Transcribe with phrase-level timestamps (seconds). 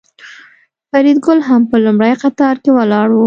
[0.89, 3.19] فریدګل هم په لومړي قطار کې ولاړ و